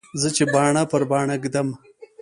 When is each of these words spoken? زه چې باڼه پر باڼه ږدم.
زه 0.21 0.29
چې 0.35 0.43
باڼه 0.53 0.83
پر 0.91 1.03
باڼه 1.11 1.35
ږدم. 1.43 1.67